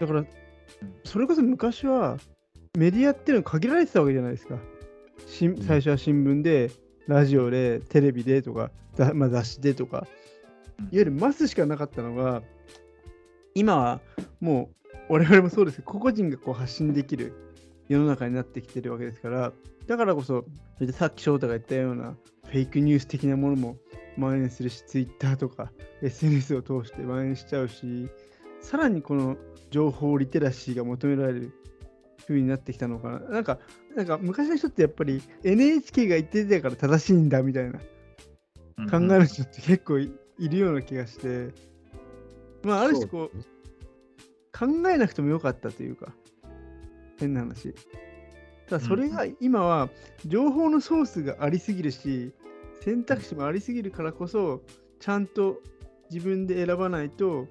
[0.00, 0.24] だから、
[1.04, 2.18] それこそ昔は
[2.76, 4.58] メディアっていうのは限られてたわけじゃないですか。
[5.26, 5.56] しん。
[5.62, 6.70] 最初は新聞で、
[7.06, 10.06] ラジオで、テレビでとか、ざまあ、雑誌でとか、
[10.78, 12.42] いわゆるマスしかなかったのが、
[13.54, 14.00] 今は
[14.40, 14.70] も
[15.08, 17.34] う我々もそうですけど、個々人がこう発信できる
[17.88, 19.52] 世の中になってきてるわけですから、
[19.86, 20.44] だからこそ、
[20.76, 23.76] それでさっき翔太が言ったようなフェイクニュース的なものも
[24.16, 28.08] 蔓延するし、Twitter とか SNS を通して蔓延しちゃうし、
[28.60, 29.36] さらにこの
[29.70, 31.52] 情報リテラシーが求められる
[32.26, 33.18] 風になってきたのかな。
[33.20, 33.58] なんか、
[33.96, 37.78] なんか昔の人ってやっぱり NHK が言ってたから正しいんだみたいな
[38.90, 41.52] 考える人って結構いいるような気がして、
[42.62, 43.38] まあある種こう、
[44.56, 46.12] 考えなくてもよかったというか、
[47.18, 47.74] 変な話。
[48.68, 49.90] ただそれが今は
[50.26, 52.32] 情報のソースがありすぎるし、
[52.82, 54.62] 選択肢もありすぎるからこそ、
[55.00, 55.60] ちゃんと
[56.10, 57.48] 自分で選ばないとうん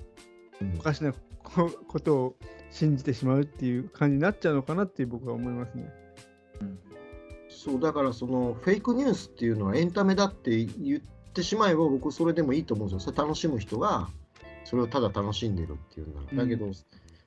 [0.78, 2.36] おかしなこことを
[2.72, 5.92] 信じてしまうっていう感じになっちゃうのかなっていう僕は思いますね。
[7.50, 11.00] そうだからそのフェイクニュースっていうのはエンタメだって言っ
[11.34, 13.12] てしまえば僕それでもいいと思うんですよ。
[13.14, 14.08] それ楽しむ人が
[14.64, 16.44] それをただ楽しんでるっていうなら。
[16.44, 16.72] だけど、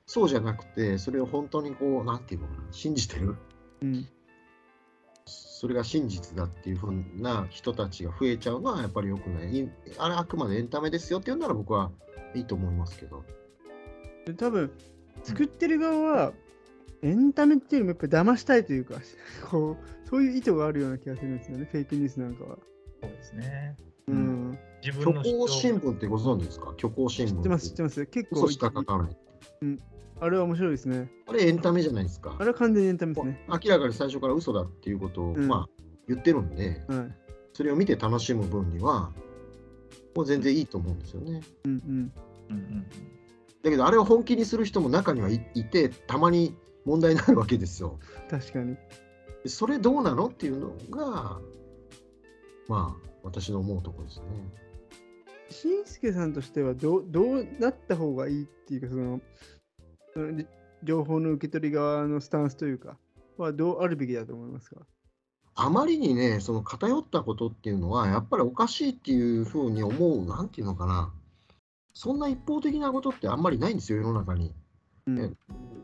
[0.05, 3.35] そうじゃなくてそれを本当にこうなんていうのかな信じてる
[3.81, 4.07] うん。
[5.25, 9.57] それが真実だっていうふうな人たちが増えちゃうのはやっぱり良くない。
[9.57, 11.91] いあれあくまでエンタメですよっていうなら僕は
[12.33, 13.23] いいと思いますけど。
[14.25, 14.71] で多分
[15.23, 16.33] 作ってる側は
[17.01, 18.95] エンタメっていうよりもやっぱ騙したいというか
[19.49, 22.57] こうそういう意図があるような気がするんですよねフェイクニュースなんかは。
[23.01, 23.75] そうですね。
[24.07, 26.73] ううんん、虚自分の構新聞ってご存知ですか？
[26.77, 29.17] 虚構新聞知ってます知ってます結構嘘しか書かない。
[30.19, 31.09] あれは面白いですね。
[31.27, 32.35] あれエンタメじゃないですか。
[32.39, 33.45] あれは完全にエンタメですね。
[33.49, 37.15] 明らかに最初から嘘だっていうことを、うんまあ言ってるんで、はい。
[37.53, 39.11] それを見て楽しむ分には、
[40.15, 41.41] もう全然いいと思うんですよね。
[41.65, 42.11] うんうん。
[42.49, 42.85] うんうん
[43.63, 46.53] だけど、あれを本気にする人も中にはいいて、たまに
[46.85, 47.97] 問題になるわけですよ。
[48.29, 48.75] 確かに。
[49.43, 51.39] でそれどうなのっていうのが、
[52.67, 54.25] まあ、私の思うところですね。
[55.49, 59.21] しんすけさんとしてはどうどうなった方がいいっていうかその
[60.13, 60.47] そのり
[60.83, 62.97] 情報の受け取り側のスタンスというか
[63.37, 64.81] はどうあるべきだと思いますか？
[65.55, 71.13] あまりにね、その偏ったことっていうのは、やっぱりおかしいっていうふうに思う、なんていうのかな、
[71.93, 74.53] そんな一方的なことってあんまりないんですよ、世の中に。
[75.07, 75.15] うん。
[75.15, 75.31] ね。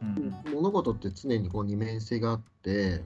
[0.02, 0.54] うん。
[0.54, 3.04] 物事って常にこう二面性があって、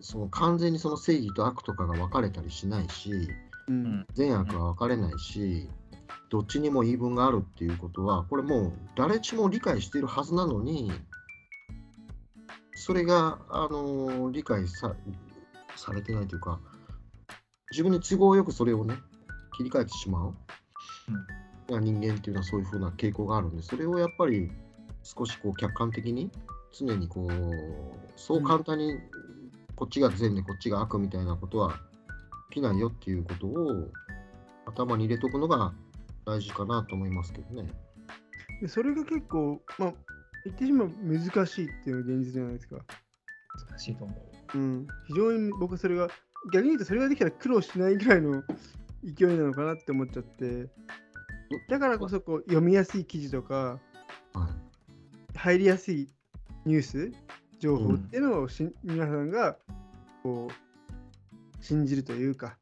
[0.00, 3.28] その完全にその正義と悪とかが分かれたりしないし、
[3.68, 4.06] うん。
[4.14, 5.68] 善悪は分かれないし、
[6.28, 10.90] どっちにも言い分があるっていうことは、これもう誰しも理解しているはずなのに、
[12.74, 14.94] それが、あの理解さ
[15.76, 16.60] されてないというか、
[17.70, 18.96] 自分に都合よくそれをね、
[19.56, 20.34] 切り替えてしまう。
[21.80, 24.50] 人間っていうのはそういうふうな傾向があるんで、それをやっぱり
[25.02, 26.30] 少しこう客観的に、
[26.72, 27.30] 常にこう、
[28.16, 28.98] そう簡単に
[29.74, 31.80] こっちが善でこっちが悪みたいなことは
[32.50, 33.88] 起きないよっていうことを
[34.66, 35.72] 頭に入れとくのが
[36.24, 37.68] 大事かなと思いますけどね。
[38.60, 39.92] でそれが結構まあ
[40.44, 42.76] 言ってしまう難しいっていうのが現実じゃないですか。
[43.70, 44.14] 難しいと思
[44.54, 44.58] う。
[44.58, 46.08] うん、非常に僕はそれが
[46.52, 48.42] 逆に言うとそれができたら苦労しないぐらいの
[49.04, 50.68] 勢いなのかなって思っちゃって
[51.68, 53.78] だからこそこう読みやすい記事とか
[54.34, 54.48] は
[55.34, 56.08] い入りやすい
[56.64, 57.12] ニュース
[57.58, 59.56] 情報うんっていうのをし、皆さんが
[60.22, 62.58] こう信じるというか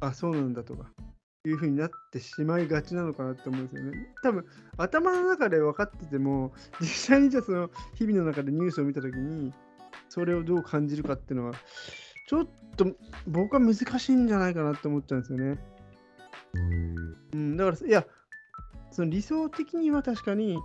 [0.00, 0.90] あそうなんだとか
[1.44, 3.92] いうふうになってしまいがちなのかなって思うんですよね。
[4.22, 4.44] 多分
[4.76, 9.52] 頭の中で分かってても実際にじゃあその日々の中でニュースを見た時に
[10.08, 11.54] それをどう感じるかっていうのは
[12.28, 12.86] ちょっと
[13.28, 15.58] 僕は難しいんじゃないかなって思っちゃうんですよね。
[16.56, 18.06] うんうん、だから、いや、
[18.90, 20.58] その理想的には確かに、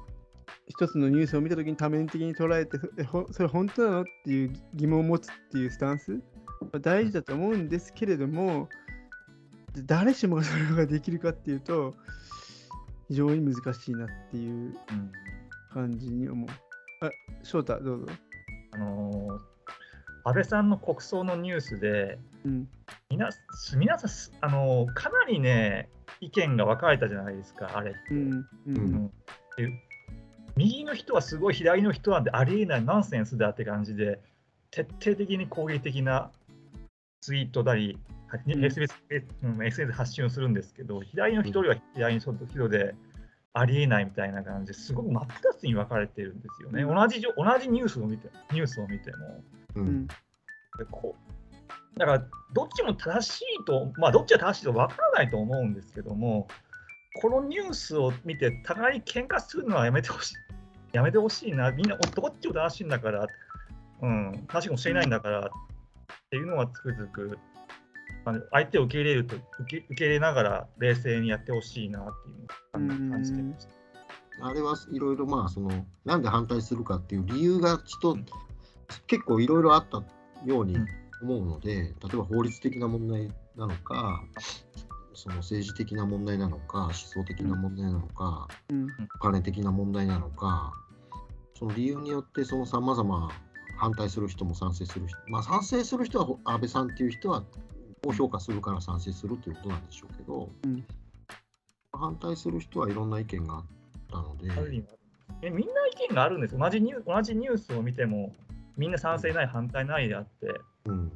[0.68, 2.78] 一つのニュースを見たときに多面的に捉えて、
[3.32, 4.02] それ本当なの？
[4.02, 6.22] っていう疑問を持つっていうスタンス？
[6.72, 8.70] は大事だと思うんですけれども、
[9.86, 11.94] 誰しもがそれができるかっていうと、
[13.08, 14.76] 非常に難しいなっていううん
[15.74, 16.50] 感じに思う。
[17.06, 17.10] あ、
[17.44, 18.08] 翔太、どうぞ。
[18.74, 19.51] あのー
[20.24, 22.68] 安倍さんの国葬のニュースで、うん、
[23.10, 23.30] みな
[23.76, 25.90] 皆さんす、あのーかなりね、
[26.20, 28.00] 意見が分かれたじゃないですか、あれって。
[28.12, 29.12] うん、う、うん。
[30.56, 34.20] 右の人はすごい、左の人はありえないナンセンスだって感じで、
[34.70, 36.32] 徹底的に攻撃的な
[37.22, 37.98] ツイートだり、
[38.28, 42.96] はうん SNS, 発信をするんですけど、左の人は左の人で、
[43.54, 46.84] ありえないみたいな感じですごく真っ二つに分かれてるんですよね。
[46.84, 49.44] うん同じ同じニュースを見てニュースを見ても。
[49.76, 50.14] ううんん、で
[50.90, 51.32] こう
[51.98, 56.48] だから、どっちも正しいと、まあ、どっちが正しいと分からないと思うんですけども、
[57.22, 60.36] このニュースを見て、互いに喧嘩するのはやめてほしい。
[60.94, 63.28] やめてほしいな、みんなこっちを正しいんだから、
[64.02, 65.50] うん、正しいかもしれないんだからっ
[66.30, 67.38] ていうのはつくづく、
[68.26, 73.72] あの相手を受け入れると受け、受け入れながら冷静にやってほしいなっていう感じてました。
[74.44, 78.18] あれはいろいろまあそのなんで反対するかっていう理由がちょっと
[79.08, 80.04] 結構いろいろあった
[80.46, 80.78] ように
[81.22, 84.24] 思うので、例えば法律的な問題なのか
[85.14, 88.88] その政治的な問題なのか思想的な問題なのか、うん。
[89.16, 90.74] お金的な問題なのか
[91.58, 93.30] その理由によってそのさまざま
[93.78, 97.44] 反対する人も賛成する人まあ賛成する人はほ安倍さんっていう人は
[98.08, 100.86] を評価するから賛成するということなんでしょうけど、うん
[101.94, 103.66] 反対する人はいろんな意見があっ
[104.10, 104.48] たので。
[105.44, 108.34] えみんな意見があるんですよ同じニュー同じニュースを見ても、
[108.78, 110.48] みんな賛成ない、反対ないであって、
[110.86, 111.12] うん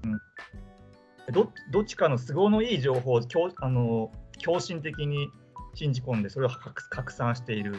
[1.31, 5.29] どどっちかの都合のいい情報を強あの狂信的に
[5.73, 7.77] 信じ込んで、それを拡拡散している。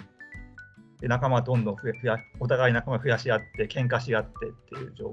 [1.00, 5.12] で仲間どんどん増え増やお互い仲間増やし合って、喧嘩し合ってっていう状況。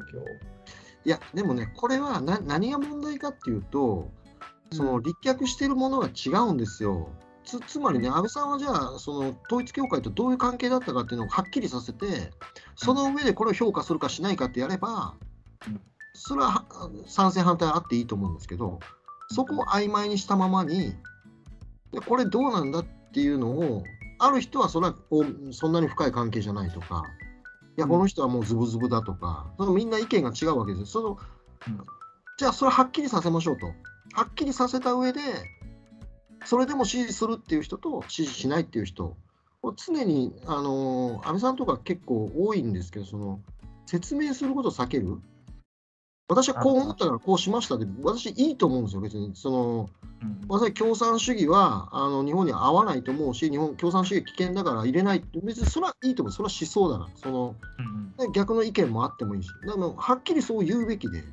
[1.05, 4.09] いやでもねこれはな何が問題かっていうと
[4.71, 7.09] その立脚しているものが違うんですよ。
[7.45, 12.31] つつまりね安倍さんはじゃあその統一教会とどういう関係だったかっていうのをはっきりさせて
[12.75, 15.15] その上でこれを評価するかしないかってやれば
[15.67, 15.81] うん。
[16.13, 18.79] それはは賛成反対あっていいと思うんですけど
[19.29, 20.95] そこを曖昧にしたままに
[21.91, 23.83] でこれどうなんだっていうのを
[24.19, 27.03] ある人はそれはおそんなに深い関係じゃないとか
[27.77, 30.85] いやうんこの人はもうズブズブだとかそのみんな意見が違うわけですよ。
[30.85, 31.17] その
[31.67, 31.85] うん
[32.37, 33.67] じゃあそれはっきりさせましょうと。
[34.13, 35.21] はっきりさせた上で
[36.45, 39.15] それでも支持するっていう人と支持しないっていう人
[39.77, 43.39] 常に、あの安倍さんとか結構多いんですけどその
[43.85, 45.19] 説明することを避ける
[46.29, 47.77] 私はこう思ったからこうしました。
[47.77, 49.35] で私いいと思うんですよ別に。
[49.35, 49.89] その
[50.21, 50.41] うん。
[50.47, 55.23] 私は共産主義はあの日本には合わないと思うし日本共産主義危険だから入れない。
[55.43, 56.31] 別にそれはいいと思う。
[56.31, 61.23] それは思想だからそのうんで逆の意見もあってもいいし、でもはっきりそう言うべきで、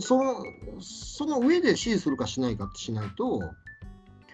[0.00, 0.42] その
[0.80, 3.40] その上で支持するかしないかってしないと、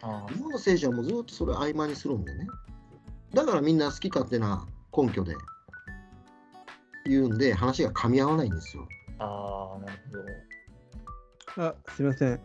[0.02, 2.46] あ日本の政治はもうずっとそれを曖昧にするんでね。
[3.34, 4.66] だからみんな好き勝手な
[4.96, 5.34] 根拠で
[7.06, 8.88] 言うんで、話が噛み合わないんですよ。
[9.18, 9.98] あー、なる
[11.56, 11.68] ほど。
[11.68, 12.40] あすいません。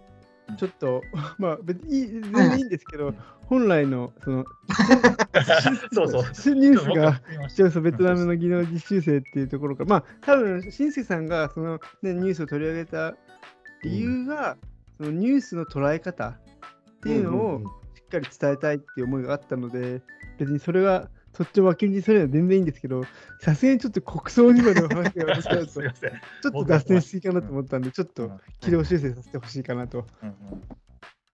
[0.58, 1.02] ちょっと、
[1.38, 3.14] まあ、別にいい全然いいんですけど、
[3.46, 4.46] 本来のその
[5.94, 6.20] そうそ
[6.52, 6.56] う。
[6.56, 13.16] ニュースが、ち一応そうベトナムの技能実習生っていうところか、まあ、多分新助さんがその、ね、ニュースを取り上げた
[13.84, 14.58] 理由が、
[14.98, 17.68] そのニュースの捉え方っていうのをんんん。
[17.96, 20.02] しっかり伝えたいっていう思いがあったので、
[20.38, 23.04] 別にそれがそっちを脇にそれは全然いいんですけど、
[23.40, 26.10] さすがにちょっと国葬にまでお話が私だと、ち ょすいません。
[26.12, 30.06] っと脱線しすぎかなと思ったんで、ちょっとうん軌道修正させてほしいかなと。
[30.22, 30.36] うんうん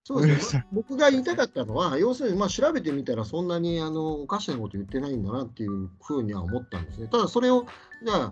[0.06, 7.08] そうですね、僕が言いたかったのは、要するにまあ調べてみたら、そんなにあのおかしなこと言ってないんだなっていうふうには思ったんですね。
[7.12, 7.68] ただ、それを、
[8.04, 8.32] じゃあ、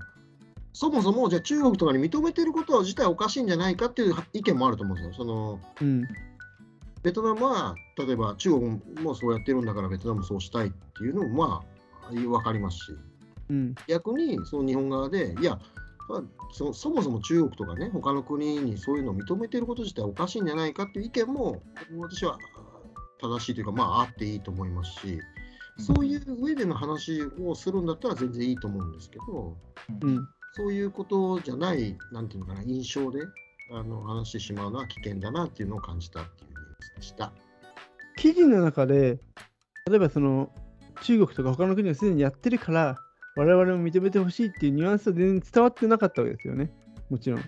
[0.74, 5.26] そもそもじゃあ中国とかに認めてること自体おかしいんじゃないかっていう意見もあると思うんですよ。
[5.26, 6.04] そのうん。
[7.08, 11.64] ベトナムは、例えば中国もそうやってるんだから、ベトナムもそうしたいっていうのも、ま
[12.04, 12.82] あ、分かりますし、
[13.50, 13.76] うん。
[13.88, 15.58] 逆にその日本側で、いや、
[16.10, 21.62] まあそそもそも中国とかね、他の国にそういうのを認めてること自体おかしいんじゃないかっていう意見も、
[21.98, 22.38] 私は
[23.22, 25.22] 正しいというか、まあ、あっていいと思いますし、
[25.78, 29.56] そういう上での話をするんだったら全然いいと思うんですけど、
[30.02, 30.28] うん。
[30.52, 33.22] そういうことじゃない、なんていうのかな、印象で
[33.72, 36.67] あの話してしまうのは危険だなっていうのを感じたっていう
[37.00, 37.32] した。
[38.18, 39.20] 記事の中で、
[39.90, 40.52] 例えばその
[41.04, 42.98] 中国とか他の国がすでにやってるから、
[43.36, 46.72] 我々も認めてほしいっていうニュアンスは全然伝わってなかったわけですよね。
[47.10, 47.42] もちろん。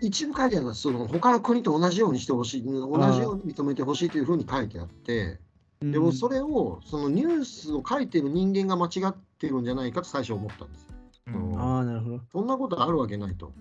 [0.00, 2.72] 一部書いてあるのは、その他の国と同じようにしてほしい、同
[3.12, 5.38] じように認めてほしいというふうに書いてあって、
[5.80, 10.88] でもそれ、れをそのニュースを書いてる人間が間違ってるんじゃないかと最初思ったんですよ。
[11.26, 12.20] うんああ、なるほど。
[12.32, 13.52] そんなことあるわけないと。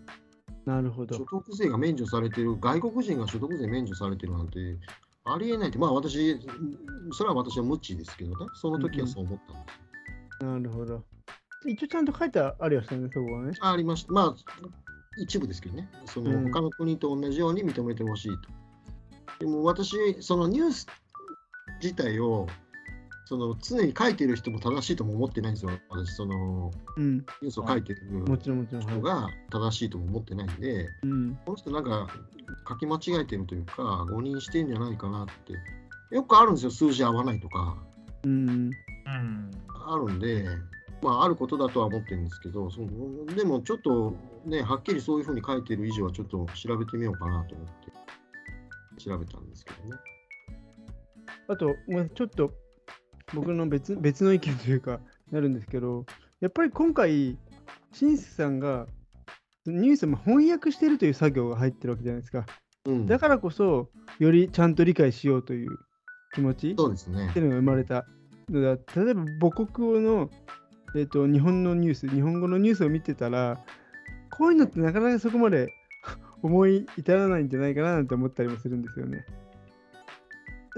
[0.67, 1.25] なるほど所。
[1.25, 4.59] 得税が免除されてる、外国人が所得税免除されてるなんて
[5.23, 6.37] ありえないって、まあ私、
[7.13, 9.71] それは私は無知ですけどね、その時はそう思ったんで
[10.39, 10.45] す。
[10.45, 11.03] なるほど。
[11.65, 13.53] 一応ちゃんと書いてありましたね、そこはね。
[13.61, 14.11] ありました。
[14.11, 14.35] まあ、
[15.17, 18.49] 一部ですけどね、そのうん他の国と同じように認めてほしいと。
[19.39, 20.87] でも私、そのニュース
[21.81, 22.45] 自体を
[23.27, 25.71] その常に書いてる人も正しいとも思ってないんですよ。
[25.89, 27.17] 私、そのうん。
[27.17, 28.83] ニュースを書いてるもちろんもちろん。
[28.85, 31.35] はい人が正しいとも思ってないんで、うん。
[31.45, 32.07] この人なんか
[32.69, 36.15] 書き間違えてるというか、誤認してんじゃないかなって。
[36.15, 37.75] よくあるんですよ、数字合わないとか。
[38.23, 38.49] うん。
[38.49, 38.53] う
[39.09, 39.51] ん
[39.89, 40.45] あるんで、
[41.01, 44.15] まあ、あることだとは思ってるんですけど、そのでもちょっと
[44.45, 49.97] ね、はっきりそういうふうに書いてる以上は、ちょっと調べてみようかなと思って、調べたんですけどね。
[51.49, 52.51] あと、まあ、ちょっと
[53.33, 54.99] 僕の別別の意見というか、
[55.31, 56.05] なるんですけど、
[56.39, 57.37] やっぱり今回、
[57.91, 58.87] 新助さんが
[59.65, 62.45] ニュースも翻訳してるという作業が入ってるわけじゃないですか。
[62.85, 65.77] うん、だからこそ、よりちゃんと理解しようという
[66.33, 67.39] 気持ちっそうですねて。
[67.39, 68.05] いうのが生まれた。
[68.49, 70.29] 例えば母国語の、
[70.95, 73.59] えー、と日本のニュース、日本語のニュースを見てたら、
[74.37, 75.67] こういうのってなかなかそこまで
[76.41, 79.25] 思い至らないんじゃないかななんて思ったりもするんですよね。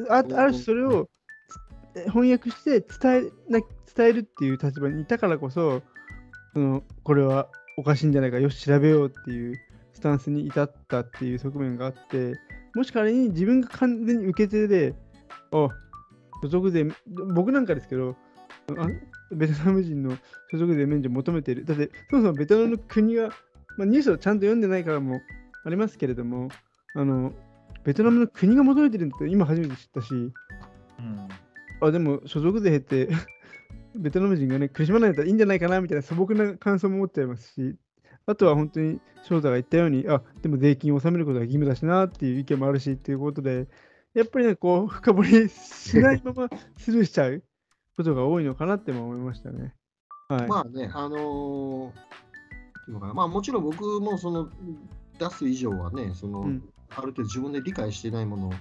[0.09, 1.18] あある種それをえ
[2.07, 3.61] 翻訳して伝えな
[3.95, 5.81] 伝えるっていう立場にいたからこそ
[6.53, 9.55] そのこれはおかしいんじゃないかよし調べようっていう
[9.93, 12.35] スタンスに至ったっていう側面があって
[12.75, 14.93] もし仮に自分が完全に受け手で
[15.51, 15.69] あ
[16.41, 16.85] 所属税
[17.33, 18.15] 僕なんかですけど
[18.77, 18.87] あ
[19.31, 20.17] ベトナム人の
[20.51, 21.65] 所属税免除求めてる。
[21.65, 23.29] だってそもそもベトナムの国が、
[23.77, 25.21] まあ、ニュースをちゃんと読んでないからも
[25.65, 26.49] ありますけれども
[26.95, 27.31] あの
[27.83, 30.31] ベトナムの国が求めてるんだって今初めて知ったしうん。
[31.81, 33.09] あ、でも所属税減って、
[33.95, 37.75] ベトナム人がね、苦しまないんだったらいいんじゃないかなみたいな素朴な感想も持っちゃいますし、
[38.25, 43.67] あとは本当に翔太が言ったように、あ、でも税金を納めることが義務だしなっていう意見もあるしっていうことで、
[44.13, 47.43] やっぱりね、こう、深掘りしないまま スルーしちゃう
[47.97, 49.75] ことが多いのかなっても思いましたね。
[50.27, 50.47] はい。
[50.47, 51.93] まあね、あのー
[53.13, 54.49] まあもちろん僕もその
[55.19, 58.53] 出す以上はね、その、うんある程度自分で理解してないものを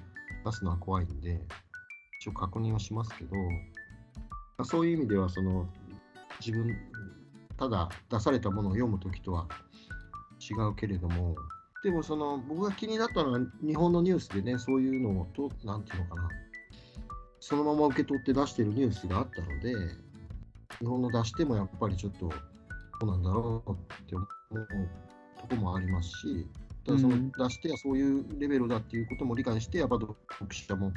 [0.45, 1.41] 出すのは怖いんで、
[2.21, 3.37] 一応確認はしますけど、
[4.65, 5.69] そういう意味ではその
[6.45, 6.77] 自分、
[7.57, 9.47] ただ出されたものを読むときとは
[10.41, 11.37] 違うけれども、
[11.85, 16.29] でもその僕が気になったのは日本のニュースでね、そういうのをと、なんていうのかな、
[17.39, 19.75] そのまま受け取って出してるニュースがあったので、
[20.81, 22.29] 日本の出してもやっぱりちょっと
[23.01, 23.75] どうなんだろうっ
[24.09, 24.69] て思う
[25.49, 26.47] とこもありますし、
[26.89, 30.17] ただそのうん出してはそういうレベルだっていうことも理解して、やっぱ読
[30.51, 30.93] 者も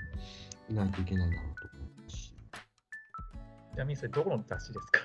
[0.70, 2.34] いないといけないんだろうと思うし。
[3.74, 5.02] ちなみにそれどこの雑誌ですか？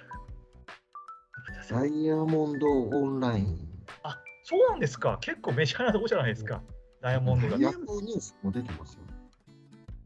[1.70, 3.68] ダイヤモンドオンライン。
[4.04, 5.18] あそうなんですか。
[5.20, 6.62] 結構メジャーなとこじゃないですか。
[7.00, 7.58] ダイヤモンドが。
[7.58, 9.00] ヤフーニュースも出てますよ。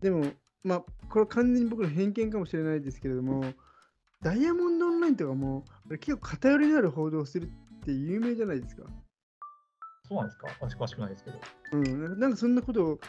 [0.01, 0.25] でも、
[0.65, 3.45] まあ、これは完全に僕の偏見かもしれないですけれども、
[4.23, 5.65] ダイヤモンドオンラインとかも、
[6.01, 8.85] 結構偏りのある報道をするって有名じゃないですか。
[10.11, 10.49] そうなんですか？
[10.61, 11.41] 私詳しくないですけど。
[11.73, 13.01] うん、なんかそんなことを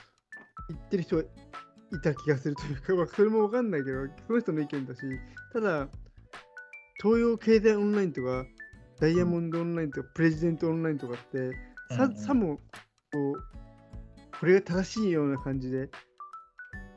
[0.70, 1.28] 言ってる人がい
[2.04, 5.02] た気がするというか、 まあ、それもわかんないけど、その人の意見だし、
[5.52, 5.90] ただ、
[7.02, 8.46] 東洋経済オンラインとか、
[9.00, 11.52] ダイヤモンドオンラインとか、プレジデントオンラインとかって、
[11.90, 12.58] さうんうんさも
[13.12, 13.44] こう、
[14.40, 15.90] これが正しいような感じで、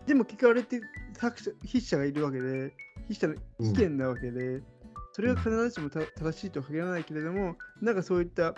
[0.06, 0.82] でも結局あれって
[1.14, 2.74] 作者、筆者がいるわけで、
[3.08, 4.62] 筆者の意見なわけで、
[5.14, 8.54] それが必ずしもた正しいとは限らないけれども、なんかそういった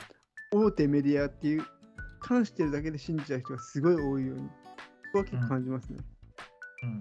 [0.52, 1.64] 大手メディアっていう、
[2.20, 4.50] 関してるだけで信じちゃう人がすごい多いように、こ
[5.12, 5.98] こは結構感じますね。
[6.82, 7.00] うん。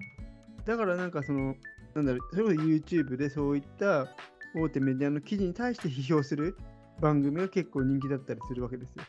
[0.64, 1.54] だからなんかその、
[1.94, 4.08] なんだろう、それこそ YouTube でそういった
[4.54, 6.56] 大手メディアの記事に対して批評する
[7.00, 9.04] 番組が結構人気だったりするわけですよ。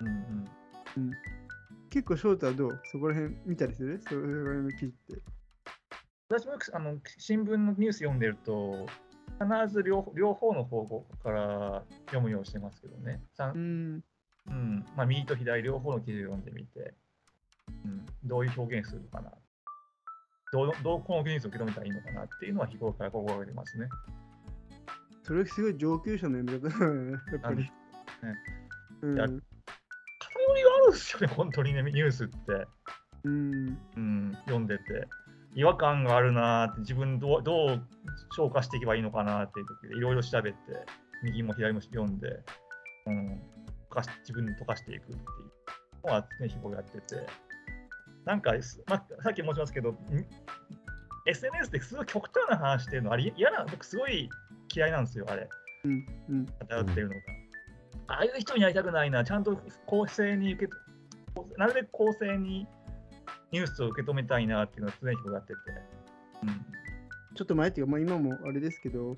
[0.00, 0.14] うんうん。
[0.96, 1.10] うん、
[1.90, 2.80] 結構翔太はどう？
[2.92, 4.00] そこら辺見たりする？
[4.08, 5.22] それぐらいの記事って。
[6.28, 8.86] 私もあの新聞のニュース読んでると、
[9.40, 13.20] 必ず両両方の方向から読むようにしてますけどね。
[13.34, 14.02] さうんん、
[14.48, 16.94] うんまあ、右と左両方の記事を読んでみて、
[17.84, 19.32] うん、どういう表現するのかな。
[20.52, 23.88] どうどうこのニュースを受け止めたらいいのかなっていうのは日頃から心がけてますね。
[25.24, 27.70] それすごい上級者の読み方だよね、やっぱり。
[29.02, 32.34] うんいや偏りがあるんですよね、本当にね、ニュースって。
[33.24, 35.08] うん、うん、読んでて。
[35.54, 37.82] 違和感があるなーって、自分どうどう
[38.36, 40.58] 消化していけばいいのかなっていう時で、いろいろ調べて、
[41.22, 42.40] 右も左も読んで、
[43.06, 43.40] うん、
[43.90, 47.26] 溶かし自分で溶かしていくっていうのは常日頃やってて、
[48.24, 49.96] なんか、すまあ、さっき申しますけど、ん
[51.26, 54.28] SNS ってすごい極端な話してるの、あれ嫌な、僕すごい
[54.74, 55.48] 嫌いなんですよ、あれ。
[55.84, 57.20] うん、うん、偏ってるのが。
[58.06, 60.72] ああいう人になりたくないな、ちゃんと公正に受け、
[61.56, 62.66] なるべく公正に
[63.54, 65.60] ニュースを受け止めたいなっていうのを常日頃やってて。
[66.42, 66.48] うん。
[67.36, 69.16] ちょっと前っていうか、まあ、今もあれですけど、うん。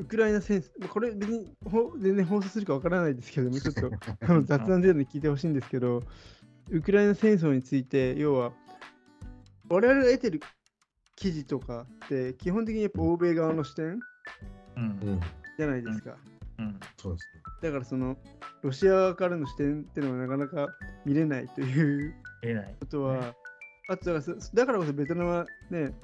[0.00, 6.02] ウクライナ戦争、これ別にほ全然放送するかわからないですけども、 ちょっとあの雑談程度に聞いてほしいんですけど、
[6.70, 8.52] ウクライナ戦争について、要は、
[9.70, 10.40] 我々が得てる
[11.16, 14.00] 記事とかって、基本的にやっぱ欧米側の視点う。
[14.76, 15.20] うんん、
[15.56, 16.14] じゃないですか。
[16.58, 16.78] うん。
[16.98, 17.26] そうです
[17.62, 18.18] だからその、
[18.62, 20.74] ロシア側からの視点っていうのはなかなか
[21.06, 22.76] 見れないという言えない。
[22.80, 23.34] ことは、
[23.88, 25.94] あとだからそだからこそベトナムはね、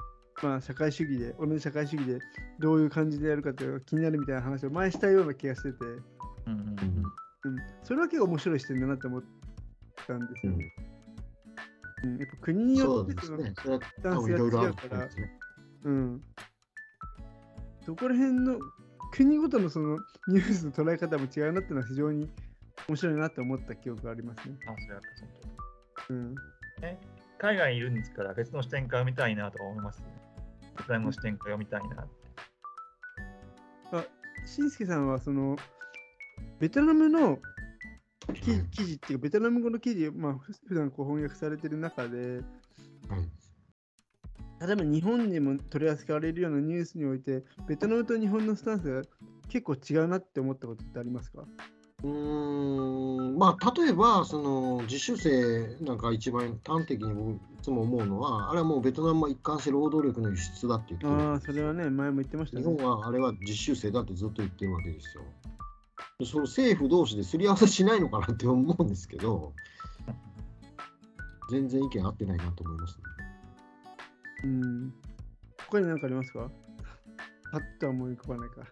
[0.42, 2.18] まあ、社会主義で、同じ社会主義で
[2.58, 5.84] どういう感じでやるかっていうのが気になるみたいな話を前したような気がしてて、
[6.46, 6.82] うんうんね。
[7.44, 9.22] うん、それは結構面白い視点だなって思っ
[10.06, 10.52] たんですよ。
[10.52, 10.56] う
[12.06, 13.54] んうん、やっぱ国にそよってそのス
[14.02, 14.74] タンスが違うからうん
[15.06, 15.38] ですね。
[15.84, 16.22] うん。
[17.86, 18.58] そこら辺の
[19.12, 19.98] 国ごとのその
[20.28, 22.28] ニュースの捉え方も違うなっていうのは非常に
[22.88, 24.56] 面白いなと思った記憶がありますね。
[24.66, 25.43] あ、それはそう
[26.10, 26.34] うん。
[27.38, 30.06] 海外にいるんですから別の視点から読みたいなとか思いますね。
[30.76, 32.24] ベトナムの視点から読みたいなって。
[34.46, 35.56] しんすけさんはその
[36.58, 37.38] ベトナムの
[38.34, 42.40] 記記事っていうかベトナム語の記事、まあ、ふ普段こう翻訳されてる中で
[43.08, 49.02] はい例えば日本でも取り扱われるようなニュースにおいてベトナムと日本のスタンスが
[49.48, 51.44] 結構違うなって思ったことってありますか？
[52.02, 62.76] うーんまあ例えばその実習生なんか一番端的に僕いつも思うのはあれはもうベトナムは一貫して労働力の輸出だって言ってるああ、それはね、前も言ってました日ね。
[62.76, 65.22] 本はあれは実習生だってずっと言ってるわけですよ。
[66.18, 69.52] でその政府同士ですり合わせしないのかなって思うんですけど
[71.50, 73.02] 全然意見合ってないなと思います、ね。
[74.44, 74.94] うん。
[75.68, 76.50] 他に何かありますか？
[77.52, 78.62] パッとは思い浮かばないか。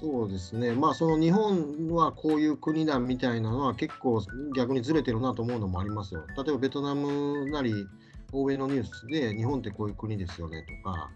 [0.00, 4.22] そうですね、まあその日本はこういう国だみたいなのは結構
[4.54, 6.24] 逆にずれてるなと思うのもありますよ。
[6.36, 7.72] 例えばベトナムなり
[8.32, 11.10] 欧米のニュースで日本ってこういう国ですよねとか、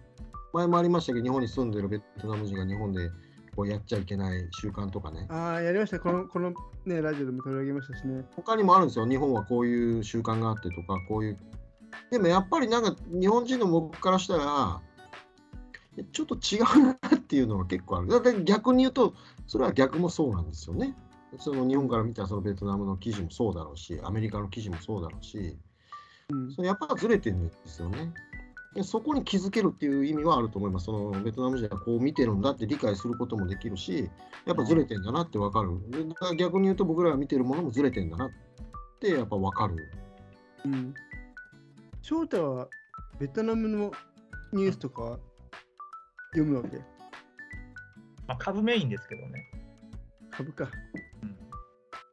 [0.52, 3.10] 前もありましたけど日本に住んでるベトナム人が日本で
[3.54, 5.26] こうやっちゃいけない習慣とかね。
[5.30, 5.98] ああ、やりました。
[5.98, 6.52] この、この
[6.86, 8.24] ね、ラジオでも取り上げましたしね。
[8.36, 11.38] 他にもあるんですよ、日本はこういう習慣があってとか、こういう。
[12.10, 14.80] でもやっぱりなんか日本人の僕からしたら、
[16.12, 16.98] ちょっと違うな
[17.28, 18.08] っていうのが結構ある。
[18.08, 19.12] だって逆に言うと、
[19.46, 20.96] それは逆もそうなんですよね。
[21.38, 25.58] その日本から見たそのベトナムの記事もそうだろうし、アメリカの記事もそうだろうし、
[26.30, 26.50] うん。
[26.50, 28.14] それやっぱずれてるんですよね。
[28.74, 30.86] でそこに気づけるっていう意味はあると思います。
[30.86, 34.08] そのベトナム人はこう見てるんだって理解することもできるし、
[34.46, 35.78] やっぱずれてんだなってわかる。
[35.90, 38.30] でだから逆に言うと僕らが見てるものもずれてんだなっ
[39.00, 39.76] てやっぱわかる。
[40.64, 40.94] うん。
[42.00, 42.68] 翔太は
[43.18, 43.92] ベトナムの
[44.54, 45.18] ニュースとかは
[46.32, 46.80] 読むわけ？
[48.28, 49.50] まあ、株メインですけどね。
[50.30, 50.70] 株か。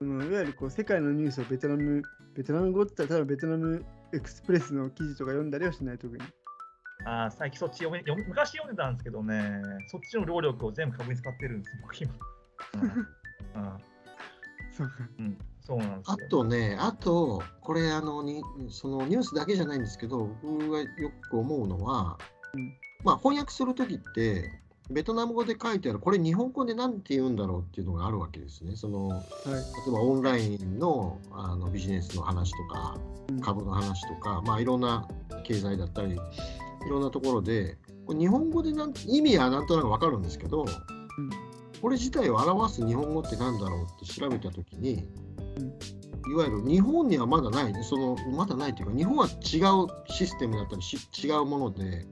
[0.02, 2.02] うんいわゆるこう世界のニュースをベトナム、
[2.36, 6.24] ベトナム語って言ったら、ベトナムエクスプレスの記事とか読んだりはしない、特に。
[7.06, 12.14] あー最近そっち読め読む昔読んでたんですけどね、そっちの労力を全部株に使ってるんです、僕今。
[13.56, 13.78] うん
[14.72, 14.94] そうか。
[15.20, 16.30] うんうん、そうなんですあよ。
[16.30, 20.88] とね、あと、これあのに、そのニュースだけじゃないんですけど、僕がよ
[21.30, 22.18] く思うのは、
[22.54, 22.74] うん
[23.04, 24.52] まあ、翻訳するときって、
[24.90, 28.76] ベトナム語で書いてある、これ日本語で何て言うんだろうっていうのがあるわけですね。
[28.76, 29.22] そのはい。
[29.22, 29.24] 例
[29.88, 32.98] えばオンラインのあのビジネスの話とか、
[33.30, 35.08] うん株の話とか、まあ、いろんな
[35.44, 36.18] 経済だったり、い
[36.88, 41.30] ろんなところで、これ日本語でなん意味はなんとなくわかるんですけど、うん
[41.82, 45.08] これ自体を表す日本語って何だろうって調べたときに、
[46.28, 52.08] いわゆる日本にはまだない、そのまだないというか、日本は違うシステムだったりし違うもので、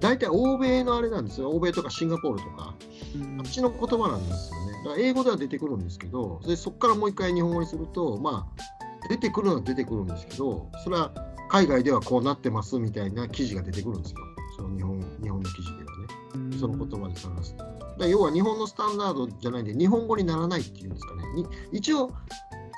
[0.00, 2.74] 大体欧米のあれなんですよ、欧米とかシンガポールとか、
[3.14, 4.72] うんあっちの言葉なんですよね。
[4.84, 11.12] だから英語では出てくるんですけど、でそこからもう一回日本語にすると、まあ、出てくるのは出てくるんですけど、それは
[11.50, 14.18] 海外ではこうなってますみたいな記事が出てくるんですよ。
[14.56, 16.14] その日本日本の記事ではね。
[16.34, 17.64] うんその言葉で探すと。
[17.98, 21.22] だ要は日本のスタンダードじゃないんで、日本語にならないっていうんですかね。
[21.34, 22.10] に一応、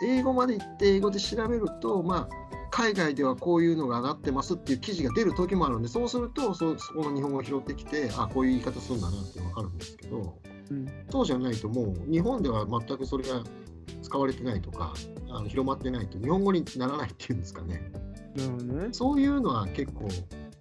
[0.04, 10.38] 英語まで行って英語で調べると、まあ、海外ではこういうのがなってますっていう記事が出る時もあるんで、そうすると、そそこの日本語を拾ってきて、あこういう言い方するんだなって分かるんですけど、
[10.70, 13.44] うんそうじゃないともう、日本では全くそれが
[14.00, 14.94] 使われてないとか、
[15.28, 17.92] あの広まってないと、日本語にならないっていうんですかね。
[18.36, 18.88] なるほどね。
[18.92, 20.08] そういうのは結構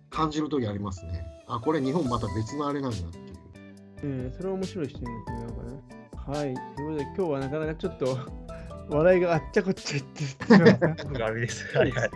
[0.10, 1.26] 感じる時ありますね。
[1.48, 3.26] あ、これ日本また別のあれなんだっていう。
[4.04, 5.40] えー、それは面白い視点ですね。
[5.40, 6.02] なんかね。
[6.28, 6.54] はい。
[6.76, 8.18] ということで、今日はなかなかちょっと
[8.92, 11.78] 笑いがあっちゃこっちゃいってしまった僕が悪いです。
[11.78, 12.10] はいは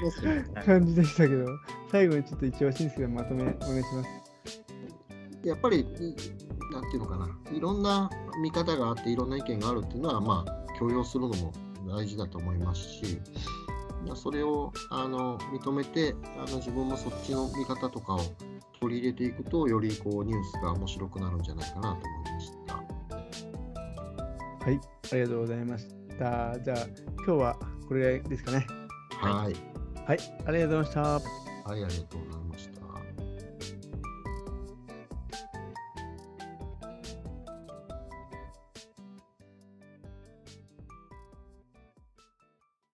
[0.66, 1.46] 感じでしたけど、
[1.92, 4.10] 最後にちょっと一応、しんすけまとめお願いします。
[5.44, 5.84] やっぱり、い
[6.74, 8.10] なんていうのかな、いろんな
[8.42, 11.54] 見方があって、いろんな意見があるっていうのは、まあ、許容するのも
[11.88, 13.22] 大事だと思いますし、
[14.06, 18.20] まあそれをあの認めてあの、自分もそっちの見方とかを
[18.82, 22.76] 取り入れていくと、よりこうニュースが面白くなるんじゃないかなと思いました。
[24.66, 24.80] はい。
[25.12, 26.05] ありがとうございました。
[26.18, 26.56] じゃあ、
[27.26, 28.66] 今日はこれですかね。
[29.22, 29.56] はい、
[30.08, 30.20] はい。
[30.46, 31.02] ありがとうございました。
[31.02, 31.22] はい、
[31.68, 32.45] ありがとうございます。